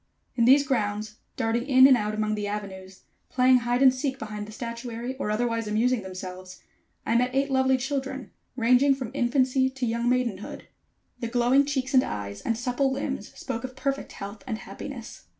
In 0.35 0.45
these 0.45 0.65
grounds, 0.65 1.17
darting 1.37 1.67
in 1.67 1.85
and 1.85 1.95
out 1.95 2.15
among 2.15 2.33
the 2.33 2.47
avenues, 2.47 3.03
playing 3.29 3.57
hide 3.57 3.83
and 3.83 3.93
seek 3.93 4.17
behind 4.17 4.47
the 4.47 4.51
statuary, 4.51 5.15
or 5.17 5.29
otherwise 5.29 5.67
amusing 5.67 6.01
themselves, 6.01 6.59
I 7.05 7.15
met 7.15 7.35
eight 7.35 7.51
lovely 7.51 7.77
children, 7.77 8.31
ranging 8.55 8.95
from 8.95 9.11
infancy 9.13 9.69
to 9.69 9.85
young 9.85 10.09
maidenhood. 10.09 10.67
The 11.19 11.27
glowing 11.27 11.67
cheeks 11.67 11.93
and 11.93 12.01
eyes, 12.03 12.41
and 12.41 12.57
supple 12.57 12.91
limbs 12.91 13.27
spoke 13.37 13.63
of 13.63 13.75
perfect 13.75 14.13
health 14.13 14.43
and 14.47 14.57
happiness. 14.57 15.25